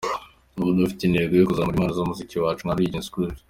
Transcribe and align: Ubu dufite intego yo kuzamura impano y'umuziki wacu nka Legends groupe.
Ubu 0.59 0.69
dufite 0.79 1.01
intego 1.05 1.33
yo 1.35 1.47
kuzamura 1.47 1.75
impano 1.75 1.93
y'umuziki 1.95 2.35
wacu 2.43 2.61
nka 2.65 2.77
Legends 2.79 3.11
groupe. 3.13 3.39